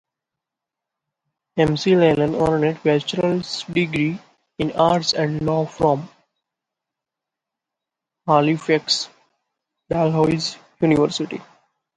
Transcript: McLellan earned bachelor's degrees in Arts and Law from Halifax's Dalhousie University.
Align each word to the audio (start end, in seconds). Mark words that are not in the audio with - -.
McLellan 1.59 2.33
earned 2.41 2.81
bachelor's 2.81 3.61
degrees 3.65 4.17
in 4.57 4.71
Arts 4.71 5.13
and 5.13 5.43
Law 5.43 5.67
from 5.67 6.09
Halifax's 8.25 9.09
Dalhousie 9.91 10.57
University. 10.79 11.39